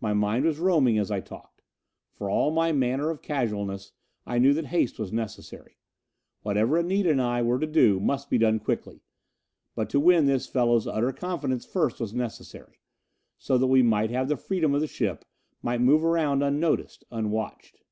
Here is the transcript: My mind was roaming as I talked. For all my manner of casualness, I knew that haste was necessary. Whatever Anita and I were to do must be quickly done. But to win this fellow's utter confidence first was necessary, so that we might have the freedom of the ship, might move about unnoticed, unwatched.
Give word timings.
My 0.00 0.14
mind 0.14 0.46
was 0.46 0.58
roaming 0.58 0.96
as 0.96 1.10
I 1.10 1.20
talked. 1.20 1.60
For 2.14 2.30
all 2.30 2.50
my 2.50 2.72
manner 2.72 3.10
of 3.10 3.20
casualness, 3.20 3.92
I 4.24 4.38
knew 4.38 4.54
that 4.54 4.64
haste 4.68 4.98
was 4.98 5.12
necessary. 5.12 5.76
Whatever 6.40 6.78
Anita 6.78 7.10
and 7.10 7.20
I 7.20 7.42
were 7.42 7.58
to 7.58 7.66
do 7.66 8.00
must 8.00 8.30
be 8.30 8.38
quickly 8.38 8.94
done. 8.94 9.02
But 9.74 9.90
to 9.90 10.00
win 10.00 10.24
this 10.24 10.46
fellow's 10.46 10.86
utter 10.86 11.12
confidence 11.12 11.66
first 11.66 12.00
was 12.00 12.14
necessary, 12.14 12.80
so 13.36 13.58
that 13.58 13.66
we 13.66 13.82
might 13.82 14.08
have 14.08 14.28
the 14.28 14.38
freedom 14.38 14.74
of 14.74 14.80
the 14.80 14.86
ship, 14.86 15.22
might 15.60 15.82
move 15.82 16.02
about 16.02 16.40
unnoticed, 16.42 17.04
unwatched. 17.10 17.82